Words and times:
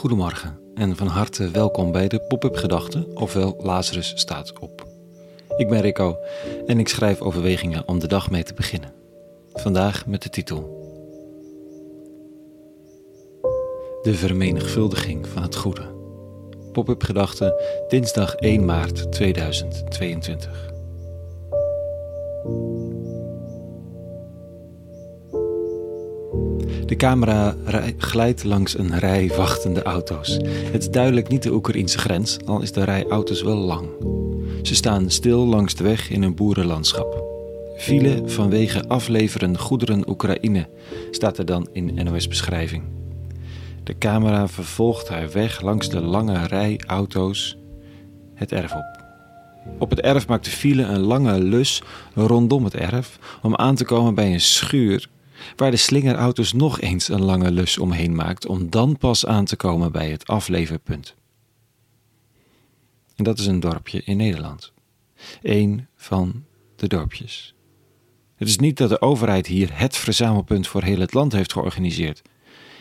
Goedemorgen 0.00 0.58
en 0.74 0.96
van 0.96 1.06
harte 1.06 1.50
welkom 1.50 1.92
bij 1.92 2.08
de 2.08 2.20
Pop-up 2.20 2.56
Gedachten, 2.56 3.16
ofwel 3.16 3.56
Lazarus 3.58 4.12
staat 4.16 4.58
op. 4.58 4.86
Ik 5.56 5.68
ben 5.68 5.80
Rico 5.80 6.16
en 6.66 6.78
ik 6.78 6.88
schrijf 6.88 7.20
overwegingen 7.20 7.88
om 7.88 7.98
de 7.98 8.06
dag 8.06 8.30
mee 8.30 8.42
te 8.42 8.54
beginnen. 8.54 8.92
Vandaag 9.52 10.06
met 10.06 10.22
de 10.22 10.28
titel 10.28 10.78
De 14.02 14.14
vermenigvuldiging 14.14 15.28
van 15.28 15.42
het 15.42 15.56
goede. 15.56 15.94
Pop-up 16.72 17.02
Gedachten, 17.02 17.54
dinsdag 17.88 18.34
1 18.34 18.64
maart 18.64 19.12
2022. 19.12 20.70
De 26.90 26.96
camera 26.96 27.56
glijdt 27.96 28.44
langs 28.44 28.78
een 28.78 28.98
rij 28.98 29.32
wachtende 29.36 29.82
auto's. 29.82 30.38
Het 30.46 30.82
is 30.82 30.90
duidelijk 30.90 31.28
niet 31.28 31.42
de 31.42 31.52
Oekraïnse 31.52 31.98
grens, 31.98 32.38
al 32.44 32.62
is 32.62 32.72
de 32.72 32.84
rij 32.84 33.06
auto's 33.08 33.42
wel 33.42 33.56
lang. 33.56 33.88
Ze 34.62 34.74
staan 34.74 35.10
stil 35.10 35.46
langs 35.46 35.74
de 35.74 35.84
weg 35.84 36.10
in 36.10 36.22
een 36.22 36.34
boerenlandschap. 36.34 37.24
File 37.76 38.22
vanwege 38.26 38.88
afleveren 38.88 39.58
goederen 39.58 40.08
Oekraïne, 40.08 40.68
staat 41.10 41.38
er 41.38 41.44
dan 41.44 41.68
in 41.72 41.94
NOS-beschrijving. 41.94 42.82
De 43.84 43.98
camera 43.98 44.48
vervolgt 44.48 45.08
haar 45.08 45.32
weg 45.32 45.60
langs 45.60 45.88
de 45.88 46.00
lange 46.00 46.46
rij 46.46 46.80
auto's 46.86 47.56
het 48.34 48.52
erf 48.52 48.72
op. 48.72 49.04
Op 49.78 49.90
het 49.90 50.00
erf 50.00 50.28
maakt 50.28 50.44
de 50.44 50.50
file 50.50 50.82
een 50.82 51.00
lange 51.00 51.40
lus 51.40 51.82
rondom 52.14 52.64
het 52.64 52.74
erf 52.74 53.38
om 53.42 53.56
aan 53.56 53.74
te 53.74 53.84
komen 53.84 54.14
bij 54.14 54.32
een 54.32 54.40
schuur 54.40 55.08
waar 55.56 55.70
de 55.70 55.76
slingerauto's 55.76 56.52
nog 56.52 56.80
eens 56.80 57.08
een 57.08 57.22
lange 57.22 57.50
lus 57.50 57.78
omheen 57.78 58.14
maakt 58.14 58.46
om 58.46 58.70
dan 58.70 58.98
pas 58.98 59.26
aan 59.26 59.44
te 59.44 59.56
komen 59.56 59.92
bij 59.92 60.10
het 60.10 60.26
afleverpunt. 60.26 61.14
En 63.16 63.24
dat 63.24 63.38
is 63.38 63.46
een 63.46 63.60
dorpje 63.60 64.02
in 64.04 64.16
Nederland. 64.16 64.72
Eén 65.42 65.86
van 65.96 66.44
de 66.76 66.86
dorpjes. 66.86 67.54
Het 68.36 68.48
is 68.48 68.58
niet 68.58 68.76
dat 68.76 68.88
de 68.88 69.00
overheid 69.00 69.46
hier 69.46 69.78
het 69.78 69.96
verzamelpunt 69.96 70.68
voor 70.68 70.82
heel 70.82 71.00
het 71.00 71.14
land 71.14 71.32
heeft 71.32 71.52
georganiseerd. 71.52 72.22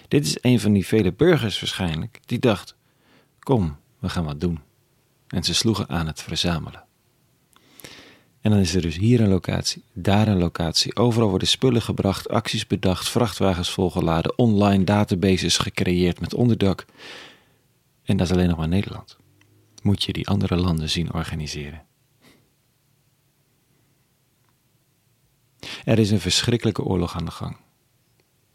Dit 0.08 0.26
is 0.26 0.38
een 0.42 0.60
van 0.60 0.74
die 0.74 0.86
vele 0.86 1.14
burgers 1.14 1.60
waarschijnlijk 1.60 2.20
die 2.26 2.40
dacht: 2.40 2.76
kom, 3.40 3.78
we 4.00 4.10
gaan 4.10 4.26
wat 4.26 4.42
doen. 4.42 4.60
En 5.28 5.44
ze 5.44 5.54
sloegen 5.54 5.90
aan 5.90 6.08
het 6.08 6.22
verzamelen. 6.22 6.84
En 8.50 8.56
dan 8.56 8.64
is 8.64 8.76
er 8.76 8.82
dus 8.82 8.98
hier 8.98 9.22
een 9.22 9.30
locatie, 9.30 9.84
daar 9.94 10.28
een 10.28 10.38
locatie. 10.38 10.96
Overal 10.96 11.30
worden 11.30 11.48
spullen 11.48 11.82
gebracht, 11.82 12.30
acties 12.30 12.68
bedacht, 12.68 13.10
vrachtwagens 13.10 13.70
volgeladen, 13.70 14.38
online 14.38 14.84
databases 14.84 15.58
gecreëerd 15.58 16.20
met 16.20 16.34
onderdak. 16.34 16.86
En 18.04 18.18
dat 18.18 18.28
is 18.28 18.34
alleen 18.34 18.48
nog 18.48 18.58
maar 18.58 18.68
Nederland. 18.68 19.18
Moet 19.82 20.04
je 20.04 20.14
die 20.14 20.28
andere 20.28 20.56
landen 20.56 20.90
zien 20.90 21.14
organiseren. 21.14 21.86
Er 25.84 26.00
is 26.00 26.12
een 26.12 26.20
verschrikkelijke 26.20 26.84
oorlog 26.84 27.16
aan 27.16 27.26
de 27.26 27.32
gang, 27.32 27.58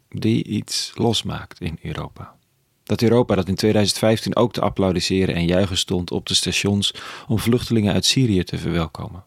die 0.09 0.43
iets 0.43 0.91
losmaakt 0.95 1.61
in 1.61 1.77
Europa. 1.81 2.35
Dat 2.83 3.01
Europa 3.01 3.35
dat 3.35 3.47
in 3.47 3.55
2015 3.55 4.35
ook 4.35 4.53
te 4.53 4.61
applaudisseren 4.61 5.35
en 5.35 5.45
juichen 5.45 5.77
stond 5.77 6.11
op 6.11 6.27
de 6.27 6.33
stations 6.33 6.93
om 7.27 7.39
vluchtelingen 7.39 7.93
uit 7.93 8.05
Syrië 8.05 8.43
te 8.43 8.57
verwelkomen. 8.57 9.25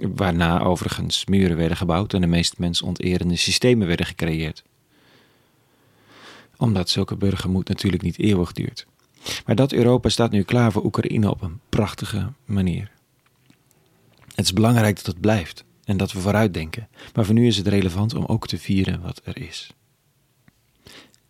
Waarna 0.00 0.60
overigens 0.60 1.24
muren 1.24 1.56
werden 1.56 1.76
gebouwd 1.76 2.14
en 2.14 2.20
de 2.20 2.26
meest 2.26 2.58
mensonterende 2.58 3.36
systemen 3.36 3.86
werden 3.86 4.06
gecreëerd. 4.06 4.62
Omdat 6.56 6.88
zulke 6.88 7.16
burgermoed 7.16 7.68
natuurlijk 7.68 8.02
niet 8.02 8.18
eeuwig 8.18 8.52
duurt. 8.52 8.86
Maar 9.46 9.54
dat 9.54 9.72
Europa 9.72 10.08
staat 10.08 10.30
nu 10.30 10.42
klaar 10.42 10.72
voor 10.72 10.84
Oekraïne 10.84 11.30
op 11.30 11.42
een 11.42 11.60
prachtige 11.68 12.32
manier. 12.44 12.90
Het 14.34 14.44
is 14.44 14.52
belangrijk 14.52 14.96
dat 14.96 15.06
het 15.06 15.20
blijft 15.20 15.64
en 15.84 15.96
dat 15.96 16.12
we 16.12 16.20
vooruitdenken, 16.20 16.88
maar 17.14 17.24
voor 17.24 17.34
nu 17.34 17.46
is 17.46 17.56
het 17.56 17.66
relevant 17.66 18.14
om 18.14 18.24
ook 18.24 18.46
te 18.46 18.58
vieren 18.58 19.02
wat 19.02 19.20
er 19.24 19.38
is. 19.38 19.70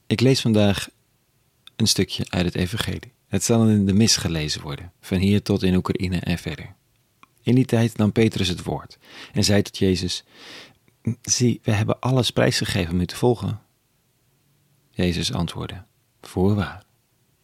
Ik 0.07 0.21
lees 0.21 0.41
vandaag 0.41 0.89
een 1.77 1.87
stukje 1.87 2.25
uit 2.29 2.45
het 2.45 2.55
Evangelie. 2.55 3.13
Het 3.29 3.45
zal 3.45 3.69
in 3.69 3.87
de 3.87 3.93
mis 3.93 4.17
gelezen 4.17 4.63
worden, 4.63 4.93
van 5.01 5.19
hier 5.19 5.43
tot 5.43 5.63
in 5.63 5.75
Oekraïne 5.75 6.19
en 6.19 6.39
verder. 6.39 6.75
In 7.43 7.55
die 7.55 7.65
tijd 7.65 7.97
nam 7.97 8.13
Petrus 8.13 8.49
het 8.49 8.63
woord 8.63 8.99
en 9.33 9.45
zei 9.45 9.63
tot 9.63 9.79
Jezus: 9.79 10.25
Zie, 11.23 11.61
we 11.63 11.73
hebben 11.73 12.01
alles 12.01 12.31
prijsgegeven 12.31 12.93
om 12.93 13.01
u 13.01 13.07
te 13.07 13.17
volgen. 13.17 13.61
Jezus 14.91 15.33
antwoordde: 15.33 15.83
Voorwaar, 16.21 16.83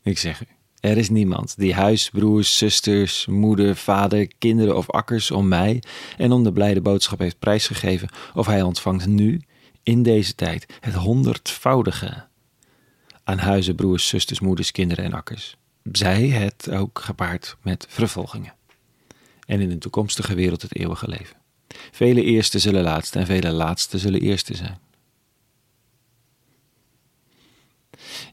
ik 0.02 0.18
zeg 0.18 0.42
u, 0.42 0.46
er 0.80 0.96
is 0.96 1.10
niemand 1.10 1.58
die 1.58 1.74
huis, 1.74 2.10
broers, 2.10 2.58
zusters, 2.58 3.26
moeder, 3.26 3.76
vader, 3.76 4.28
kinderen 4.38 4.76
of 4.76 4.90
akkers 4.90 5.30
om 5.30 5.48
mij 5.48 5.82
en 6.16 6.32
om 6.32 6.44
de 6.44 6.52
blijde 6.52 6.80
boodschap 6.80 7.18
heeft 7.18 7.38
prijsgegeven, 7.38 8.08
of 8.34 8.46
hij 8.46 8.62
ontvangt 8.62 9.06
nu, 9.06 9.42
in 9.82 10.02
deze 10.02 10.34
tijd, 10.34 10.66
het 10.80 10.94
honderdvoudige 10.94 12.26
aan 13.24 13.38
huizen, 13.38 13.74
broers, 13.74 14.08
zusters, 14.08 14.40
moeders, 14.40 14.72
kinderen 14.72 15.04
en 15.04 15.12
akkers. 15.12 15.56
Zij 15.92 16.28
het 16.28 16.70
ook 16.70 16.98
gepaard 16.98 17.56
met 17.62 17.86
vervolgingen 17.88 18.55
en 19.46 19.60
in 19.60 19.68
de 19.68 19.78
toekomstige 19.78 20.34
wereld 20.34 20.62
het 20.62 20.76
eeuwige 20.76 21.08
leven. 21.08 21.36
Vele 21.90 22.22
eerste 22.22 22.58
zullen 22.58 22.82
laatste 22.82 23.18
en 23.18 23.26
vele 23.26 23.50
laatste 23.50 23.98
zullen 23.98 24.20
eerste 24.20 24.56
zijn. 24.56 24.78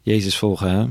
Jezus 0.01 0.38
volgen, 0.38 0.69
hè? 0.69 0.85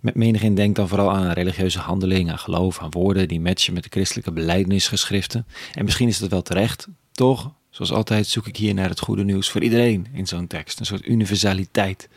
Met 0.00 0.14
menigeen 0.14 0.54
denkt 0.54 0.76
dan 0.76 0.88
vooral 0.88 1.10
aan 1.10 1.30
religieuze 1.30 1.78
handelingen, 1.78 2.32
aan 2.32 2.38
geloof, 2.38 2.78
aan 2.78 2.90
woorden 2.90 3.28
die 3.28 3.40
matchen 3.40 3.74
met 3.74 3.82
de 3.82 3.88
christelijke 3.90 4.32
belijdenisgeschriften. 4.32 5.46
En 5.72 5.84
misschien 5.84 6.08
is 6.08 6.18
dat 6.18 6.30
wel 6.30 6.42
terecht, 6.42 6.88
toch? 7.12 7.52
Zoals 7.70 7.92
altijd 7.92 8.26
zoek 8.26 8.46
ik 8.46 8.56
hier 8.56 8.74
naar 8.74 8.88
het 8.88 9.00
goede 9.00 9.24
nieuws 9.24 9.50
voor 9.50 9.62
iedereen 9.62 10.06
in 10.12 10.26
zo'n 10.26 10.46
tekst, 10.46 10.80
een 10.80 10.86
soort 10.86 11.06
universaliteit. 11.06 12.08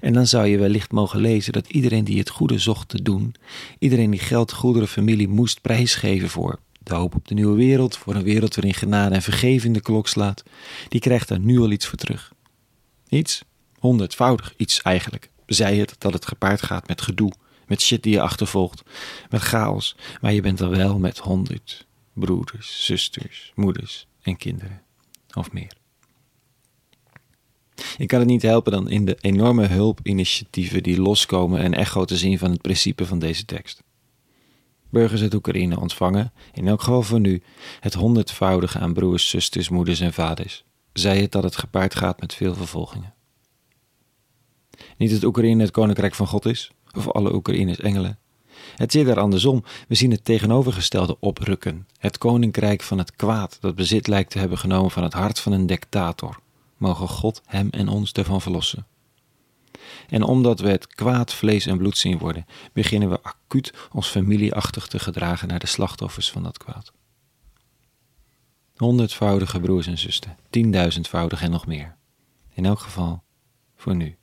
En 0.00 0.12
dan 0.12 0.26
zou 0.26 0.46
je 0.46 0.58
wellicht 0.58 0.92
mogen 0.92 1.20
lezen 1.20 1.52
dat 1.52 1.68
iedereen 1.68 2.04
die 2.04 2.18
het 2.18 2.30
goede 2.30 2.58
zocht 2.58 2.88
te 2.88 3.02
doen, 3.02 3.34
iedereen 3.78 4.10
die 4.10 4.20
geld, 4.20 4.52
goederen, 4.52 4.88
familie 4.88 5.28
moest 5.28 5.60
prijsgeven 5.60 6.28
voor 6.28 6.58
de 6.88 6.94
hoop 6.94 7.14
op 7.14 7.28
de 7.28 7.34
nieuwe 7.34 7.56
wereld, 7.56 7.96
voor 7.96 8.14
een 8.14 8.22
wereld 8.22 8.54
waarin 8.54 8.74
genade 8.74 9.14
en 9.14 9.22
vergeving 9.22 9.74
de 9.74 9.80
klok 9.80 10.08
slaat, 10.08 10.42
die 10.88 11.00
krijgt 11.00 11.28
daar 11.28 11.40
nu 11.40 11.58
al 11.58 11.70
iets 11.70 11.86
voor 11.86 11.98
terug. 11.98 12.32
Iets, 13.08 13.42
honderdvoudig 13.78 14.54
iets 14.56 14.82
eigenlijk. 14.82 15.30
Zij 15.46 15.76
het 15.76 15.94
dat 15.98 16.12
het 16.12 16.26
gepaard 16.26 16.62
gaat 16.62 16.88
met 16.88 17.00
gedoe, 17.00 17.32
met 17.66 17.80
shit 17.80 18.02
die 18.02 18.12
je 18.12 18.20
achtervolgt, 18.20 18.82
met 19.30 19.40
chaos, 19.40 19.96
maar 20.20 20.32
je 20.32 20.40
bent 20.40 20.60
er 20.60 20.70
wel 20.70 20.98
met 20.98 21.18
honderd 21.18 21.86
broeders, 22.12 22.84
zusters, 22.84 23.52
moeders 23.54 24.06
en 24.22 24.36
kinderen 24.36 24.82
of 25.34 25.52
meer. 25.52 25.72
Ik 27.98 28.08
kan 28.08 28.18
het 28.18 28.28
niet 28.28 28.42
helpen 28.42 28.72
dan 28.72 28.88
in 28.88 29.04
de 29.04 29.16
enorme 29.20 29.66
hulpinitiatieven 29.66 30.82
die 30.82 31.00
loskomen 31.00 31.64
een 31.64 31.74
echo 31.74 32.04
te 32.04 32.16
zien 32.16 32.38
van 32.38 32.50
het 32.50 32.62
principe 32.62 33.06
van 33.06 33.18
deze 33.18 33.44
tekst. 33.44 33.82
Burgers 34.90 35.22
uit 35.22 35.34
Oekraïne 35.34 35.80
ontvangen, 35.80 36.32
in 36.52 36.68
elk 36.68 36.82
geval 36.82 37.02
voor 37.02 37.20
nu, 37.20 37.42
het 37.80 37.94
honderdvoudige 37.94 38.78
aan 38.78 38.92
broers, 38.92 39.28
zusters, 39.28 39.68
moeders 39.68 40.00
en 40.00 40.12
vaders, 40.12 40.64
zij 40.92 41.20
het 41.20 41.32
dat 41.32 41.42
het 41.42 41.56
gepaard 41.56 41.94
gaat 41.94 42.20
met 42.20 42.34
veel 42.34 42.54
vervolgingen. 42.54 43.14
Niet 44.96 45.10
dat 45.10 45.24
Oekraïne 45.24 45.62
het 45.62 45.70
koninkrijk 45.70 46.14
van 46.14 46.26
God 46.26 46.46
is, 46.46 46.70
of 46.96 47.08
alle 47.08 47.34
Oekraïners 47.34 47.78
engelen. 47.78 48.18
Het 48.76 48.92
zit 48.92 49.06
er 49.06 49.20
andersom. 49.20 49.64
We 49.88 49.94
zien 49.94 50.10
het 50.10 50.24
tegenovergestelde 50.24 51.16
oprukken. 51.20 51.86
Het 51.98 52.18
koninkrijk 52.18 52.82
van 52.82 52.98
het 52.98 53.16
kwaad 53.16 53.58
dat 53.60 53.74
bezit 53.74 54.06
lijkt 54.06 54.30
te 54.30 54.38
hebben 54.38 54.58
genomen 54.58 54.90
van 54.90 55.02
het 55.02 55.12
hart 55.12 55.40
van 55.40 55.52
een 55.52 55.66
dictator 55.66 56.38
mogen 56.78 57.08
God 57.08 57.42
hem 57.44 57.70
en 57.70 57.88
ons 57.88 58.12
ervan 58.12 58.40
verlossen. 58.40 58.86
En 60.08 60.22
omdat 60.22 60.60
we 60.60 60.68
het 60.68 60.86
kwaad 60.86 61.34
vlees 61.34 61.66
en 61.66 61.78
bloed 61.78 61.98
zien 61.98 62.18
worden, 62.18 62.46
beginnen 62.72 63.10
we 63.10 63.22
acuut 63.22 63.72
ons 63.92 64.08
familieachtig 64.08 64.86
te 64.86 64.98
gedragen 64.98 65.48
naar 65.48 65.58
de 65.58 65.66
slachtoffers 65.66 66.30
van 66.30 66.42
dat 66.42 66.58
kwaad. 66.58 66.92
Honderdvoudige 68.76 69.60
broers 69.60 69.86
en 69.86 69.98
zusters, 69.98 70.34
tienduizendvoudig 70.50 71.42
en 71.42 71.50
nog 71.50 71.66
meer. 71.66 71.96
In 72.54 72.64
elk 72.64 72.80
geval 72.80 73.22
voor 73.76 73.96
nu. 73.96 74.16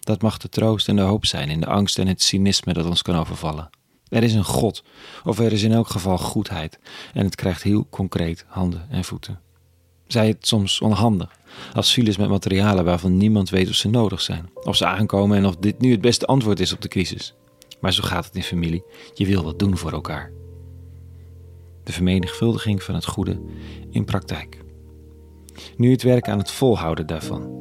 Dat 0.00 0.22
mag 0.22 0.38
de 0.38 0.48
troost 0.48 0.88
en 0.88 0.96
de 0.96 1.02
hoop 1.02 1.26
zijn 1.26 1.48
in 1.48 1.60
de 1.60 1.66
angst 1.66 1.98
en 1.98 2.06
het 2.06 2.22
cynisme 2.22 2.72
dat 2.72 2.86
ons 2.86 3.02
kan 3.02 3.16
overvallen. 3.16 3.70
Er 4.08 4.22
is 4.22 4.34
een 4.34 4.44
God, 4.44 4.84
of 5.24 5.38
er 5.38 5.52
is 5.52 5.62
in 5.62 5.72
elk 5.72 5.88
geval 5.88 6.18
goedheid, 6.18 6.78
en 7.14 7.24
het 7.24 7.34
krijgt 7.34 7.62
heel 7.62 7.86
concreet 7.90 8.44
handen 8.48 8.86
en 8.90 9.04
voeten 9.04 9.40
zij 10.12 10.26
het 10.26 10.46
soms 10.46 10.80
onhandig. 10.80 11.40
Als 11.74 11.92
files 11.92 12.16
met 12.16 12.28
materialen 12.28 12.84
waarvan 12.84 13.16
niemand 13.16 13.50
weet 13.50 13.68
of 13.68 13.74
ze 13.74 13.88
nodig 13.88 14.20
zijn. 14.20 14.50
Of 14.54 14.76
ze 14.76 14.86
aankomen 14.86 15.36
en 15.36 15.46
of 15.46 15.56
dit 15.56 15.80
nu 15.80 15.90
het 15.90 16.00
beste 16.00 16.26
antwoord 16.26 16.60
is 16.60 16.72
op 16.72 16.80
de 16.80 16.88
crisis. 16.88 17.34
Maar 17.80 17.92
zo 17.92 18.02
gaat 18.02 18.24
het 18.24 18.34
in 18.34 18.42
familie. 18.42 18.84
Je 19.14 19.26
wil 19.26 19.42
wat 19.42 19.58
doen 19.58 19.76
voor 19.76 19.92
elkaar. 19.92 20.32
De 21.84 21.92
vermenigvuldiging 21.92 22.82
van 22.82 22.94
het 22.94 23.06
goede 23.06 23.40
in 23.90 24.04
praktijk. 24.04 24.60
Nu 25.76 25.90
het 25.90 26.02
werk 26.02 26.28
aan 26.28 26.38
het 26.38 26.50
volhouden 26.50 27.06
daarvan. 27.06 27.60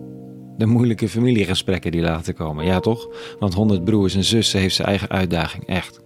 De 0.57 0.65
moeilijke 0.65 1.09
familiegesprekken 1.09 1.92
die 1.92 2.01
laten 2.01 2.33
komen. 2.33 2.65
Ja, 2.65 2.80
toch? 2.80 3.07
Want 3.39 3.53
honderd 3.53 3.83
broers 3.83 4.15
en 4.15 4.24
zussen 4.24 4.59
heeft 4.59 4.75
zijn 4.75 4.88
eigen 4.88 5.09
uitdaging, 5.09 5.68
echt. 5.68 6.01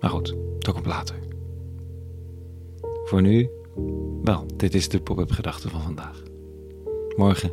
Maar 0.00 0.10
goed, 0.10 0.34
dat 0.58 0.74
komt 0.74 0.86
later. 0.86 1.16
Voor 3.04 3.22
nu, 3.22 3.50
wel, 4.22 4.46
dit 4.56 4.74
is 4.74 4.88
de 4.88 5.00
pop-up 5.00 5.30
gedachte 5.30 5.68
van 5.68 5.82
vandaag. 5.82 6.22
Morgen 7.16 7.52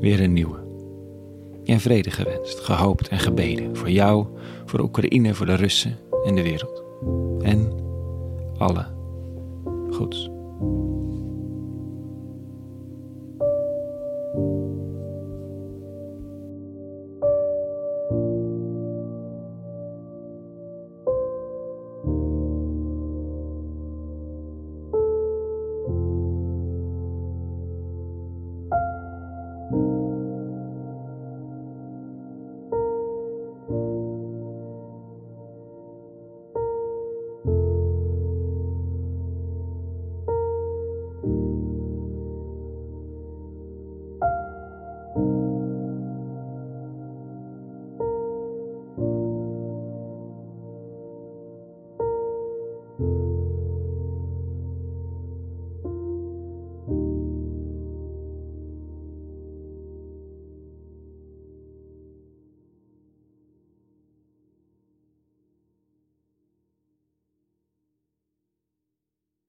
weer 0.00 0.20
een 0.20 0.32
nieuwe. 0.32 0.62
En 1.64 1.80
vrede 1.80 2.10
gewenst, 2.10 2.58
gehoopt 2.58 3.08
en 3.08 3.18
gebeden 3.18 3.76
voor 3.76 3.90
jou, 3.90 4.26
voor 4.64 4.80
Oekraïne, 4.80 5.34
voor 5.34 5.46
de 5.46 5.54
Russen 5.54 5.98
en 6.24 6.34
de 6.34 6.42
wereld. 6.42 6.82
En 7.42 7.72
alle 8.58 8.86
goeds. 9.90 10.33